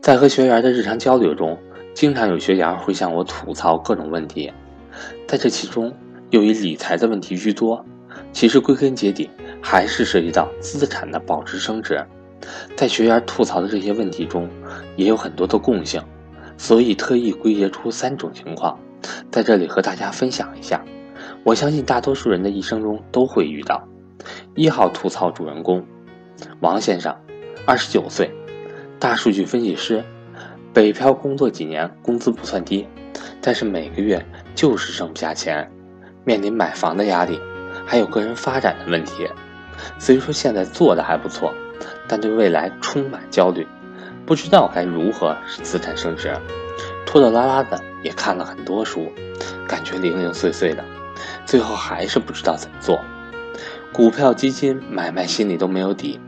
[0.00, 1.58] 在和学员的日常交流中，
[1.94, 4.52] 经常有学员会向我吐槽各种问题，
[5.26, 5.92] 在这其中，
[6.30, 7.84] 由于理财的问题居多，
[8.32, 9.28] 其实归根结底
[9.60, 12.02] 还是涉及到资产的保值升值。
[12.74, 14.48] 在学员吐槽的这些问题中，
[14.96, 16.02] 也有很多的共性，
[16.56, 18.78] 所以特意归结出三种情况，
[19.30, 20.82] 在这里和大家分享一下。
[21.44, 23.86] 我相信大多数人的一生中都会遇到。
[24.54, 25.84] 一号吐槽主人公
[26.60, 27.14] 王先生，
[27.66, 28.30] 二十九岁，
[29.00, 30.04] 大数据分析师，
[30.74, 32.86] 北漂工作几年，工资不算低，
[33.40, 34.22] 但是每个月
[34.54, 35.72] 就是剩不下钱，
[36.22, 37.40] 面临买房的压力，
[37.86, 39.26] 还有个人发展的问题。
[39.98, 41.54] 虽说现在做的还不错，
[42.06, 43.66] 但对未来充满焦虑，
[44.26, 46.36] 不知道该如何使资产升值，
[47.06, 49.10] 拖拖拉拉的也看了很多书，
[49.66, 50.84] 感觉零零碎碎的，
[51.46, 53.00] 最后还是不知道怎么做。
[53.94, 56.20] 股票、基金买卖心里都没有底，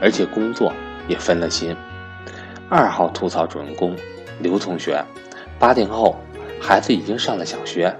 [0.00, 0.72] 而且工作
[1.08, 1.76] 也分了心。
[2.74, 3.94] 二号吐槽主人公
[4.40, 5.04] 刘同学，
[5.58, 6.16] 八零后，
[6.58, 7.94] 孩子已经上了小学。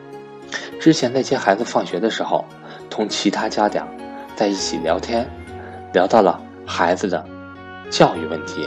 [0.80, 2.42] 之前在接孩子放学的时候，
[2.88, 3.86] 同其他家长
[4.34, 5.30] 在一起聊天，
[5.92, 7.22] 聊到了孩子的
[7.90, 8.66] 教育问题，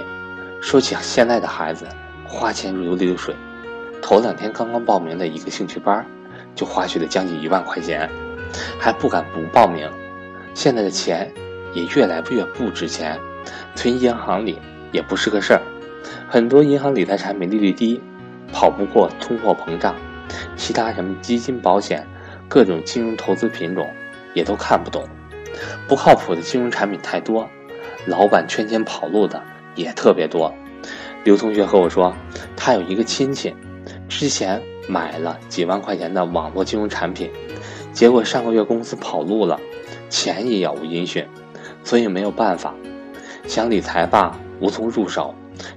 [0.61, 1.87] 说起现在的孩子
[2.27, 3.35] 花钱如流水，
[3.99, 6.05] 头两天刚刚报名的一个兴趣班，
[6.53, 8.07] 就花去了将近一万块钱，
[8.77, 9.89] 还不敢不报名。
[10.53, 11.33] 现在的钱
[11.73, 13.19] 也越来越不值钱，
[13.73, 15.61] 存银行里也不是个事儿。
[16.27, 18.01] 很多银行理财产品利率低，
[18.51, 19.95] 跑不过通货膨胀。
[20.55, 22.05] 其他什么基金、保险，
[22.47, 23.87] 各种金融投资品种
[24.33, 25.07] 也都看不懂。
[25.87, 27.47] 不靠谱的金融产品太多，
[28.05, 29.41] 老板圈钱跑路的
[29.75, 30.53] 也特别多。
[31.23, 32.15] 刘同学和我说，
[32.55, 33.55] 他有一个亲戚，
[34.09, 37.31] 之前买了几万块钱的网络金融产品，
[37.93, 39.59] 结果上个月公司跑路了。
[40.07, 41.25] 钱也杳无音讯，
[41.83, 42.73] 所以没有办法，
[43.47, 45.33] 想理财吧，无从入手，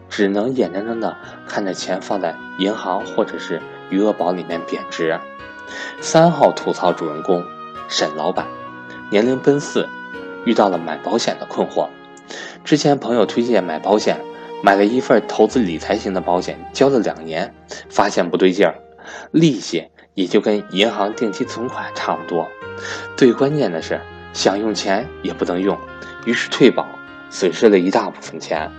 [0.09, 5.19] 只能眼睁睁的看着钱放在银行或者是余额宝里面贬值。
[6.01, 7.45] 三号吐槽主人公
[7.89, 8.47] 沈老板，
[9.11, 9.87] 年龄奔四，
[10.45, 11.89] 遇到了买保险的困惑。
[12.65, 14.21] 之前朋友推荐买保险，
[14.63, 17.55] 买了一份投资理财型的保险，交了两年，
[17.89, 18.75] 发现不对劲儿，
[19.31, 22.49] 利息也就跟银行定期存款差不多。
[23.17, 24.01] 最关键的是。
[24.35, 25.77] 想用钱也不能用，
[26.27, 26.87] 于是退保，
[27.31, 28.71] 损失了一大部分钱。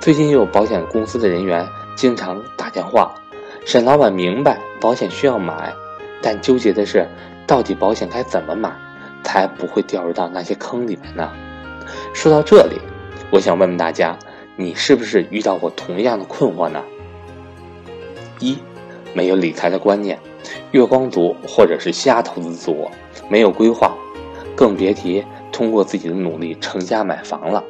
[0.00, 3.14] 最近又有保险公司的人员经常打电话，
[3.66, 5.72] 沈老板明白保险需要买，
[6.22, 7.06] 但纠结的是
[7.46, 8.72] 到底保险该怎么买，
[9.22, 11.30] 才不会掉入到那些坑里面呢？
[12.14, 12.80] 说到这里，
[13.30, 14.18] 我想问问大家，
[14.56, 16.82] 你是不是遇到过同样的困惑呢？
[18.38, 18.58] 一，
[19.12, 20.18] 没有理财的观念，
[20.70, 22.88] 月光族或者是瞎投资族，
[23.28, 23.92] 没有规划。
[24.54, 27.62] 更别提通过自己的努力成家买房了。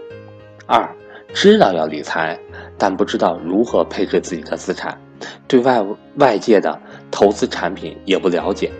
[0.67, 0.89] 二，
[1.35, 2.39] 知道要理财，
[2.77, 4.99] 但不知道如何配置自己的资产，
[5.47, 5.85] 对外
[6.17, 6.81] 外界的
[7.11, 8.71] 投资产品也不了解，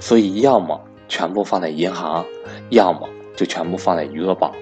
[0.00, 2.24] 所以要么全部放在银行，
[2.70, 4.52] 要么就全部放在余额宝。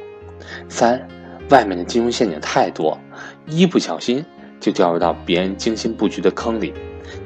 [0.68, 1.08] 三，
[1.50, 2.98] 外面的金融陷阱太多，
[3.46, 4.24] 一不小心
[4.60, 6.74] 就掉入到别人精心布局的坑里，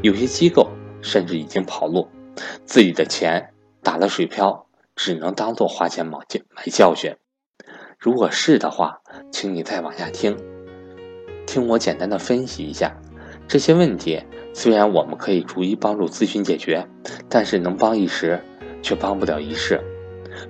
[0.03, 0.69] 有些机构
[1.03, 2.07] 甚至已经跑路，
[2.65, 3.51] 自己的钱
[3.83, 4.65] 打了水漂。
[5.01, 7.15] 只能当做花钱买教买教训。
[7.99, 9.01] 如果是的话，
[9.33, 10.37] 请你再往下听，
[11.45, 12.97] 听我简单的分析一下
[13.49, 14.23] 这些问题。
[14.55, 16.87] 虽然我们可以逐一帮助咨询解决，
[17.29, 18.41] 但是能帮一时，
[18.83, 19.81] 却帮不了一世。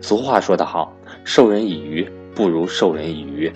[0.03, 0.95] 俗话说得好，
[1.25, 3.51] 授人以鱼不如授人以渔。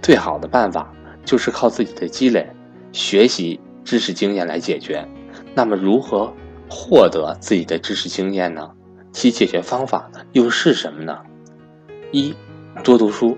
[0.00, 0.90] 最好的办法
[1.22, 2.48] 就是靠自己的积累、
[2.90, 5.06] 学习知识经验来解决。
[5.54, 6.32] 那么，如何
[6.70, 8.70] 获得自己的知识经验呢？
[9.12, 11.18] 其解决方法又是什么呢？
[12.12, 12.34] 一，
[12.82, 13.36] 多读书，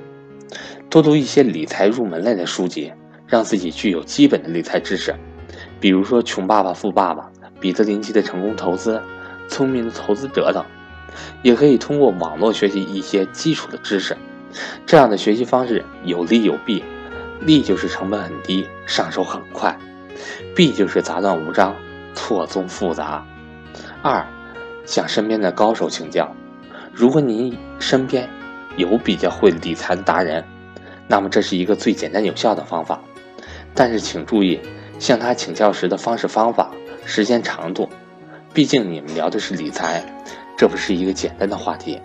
[0.91, 2.93] 多读一些理财入门类的书籍，
[3.26, 5.15] 让自己具有基本的理财知识，
[5.81, 7.22] 比如说《穷爸爸富爸爸》、
[7.60, 9.00] 彼得林奇的成功投资、
[9.49, 10.65] 聪明的投资者等。
[11.43, 14.16] 也可以通过网络学习一些基础的知识，
[14.87, 16.84] 这样的学习方式有利有弊。
[17.41, 19.73] 利就是成本很低，上手很快；
[20.55, 21.75] 弊就是杂乱无章，
[22.14, 23.25] 错综复杂。
[24.02, 24.26] 二。
[24.84, 26.34] 向身边的高手请教。
[26.94, 28.26] 如果您身边
[28.78, 30.42] 有比较会理财的达人，
[31.08, 33.00] 那么这是一个最简单有效的方法。
[33.75, 34.60] 但是请注意，
[34.98, 36.70] 向他请教时的方式方法、
[37.04, 37.90] 时间长度，
[38.54, 40.02] 毕竟你们聊的是理财，
[40.56, 42.00] 这不是一个简单的话题，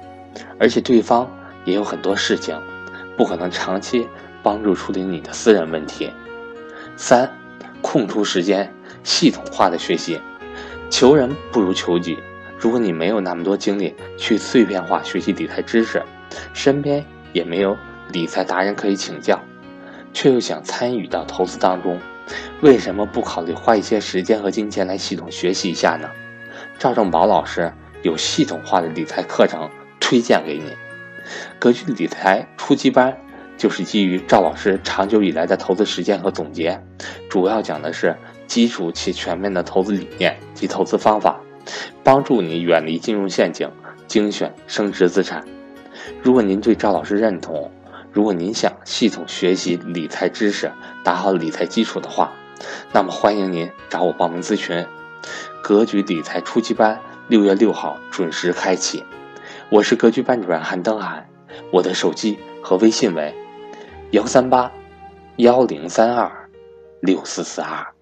[0.60, 1.30] 而且对方
[1.64, 2.60] 也有很多事情，
[3.16, 4.08] 不可能长期
[4.42, 6.12] 帮助处理你的私人问题。
[6.98, 7.32] 三，
[7.82, 8.74] 空出时间，
[9.04, 10.20] 系统化的学习。
[10.90, 12.18] 求人不如求己。
[12.60, 16.02] 如果你没有那么多精力去碎片化学习理财知识，
[16.54, 17.78] 身边也没有
[18.12, 19.42] 理财达人可以请教，
[20.14, 22.00] 却又想参与到投资当中，
[22.62, 26.10] 为什么不考虑花一些时间和金钱来系统学习一下呢？
[26.78, 27.72] 赵正宝老师
[28.02, 29.70] 有系统化的理财课程
[30.00, 30.72] 推荐给你，
[31.60, 33.18] 格局理财初级班
[33.58, 36.82] 就是基于赵老师长久以来的投资实践和总结，
[37.30, 38.16] 主要讲的是
[38.48, 41.40] 基础且全面的投资理念及投资方法，
[42.04, 43.70] 帮助你远离金融陷阱，
[44.08, 45.44] 精选升值资产。
[46.22, 47.72] 如果您对赵老师认同，
[48.12, 50.72] 如果您想系统学习理财知识，
[51.04, 52.32] 打好理财基础的话，
[52.92, 54.86] 那么欢迎您找我报名咨询。
[55.62, 59.04] 格局理财初级班六月六号准时开启。
[59.70, 61.28] 我是格局班主任韩登海，
[61.72, 63.34] 我的手机和微信为
[64.12, 64.72] 幺三八
[65.38, 66.50] 幺零三二
[67.00, 67.93] 六四四二。